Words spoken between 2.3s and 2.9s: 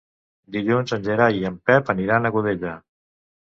Godella.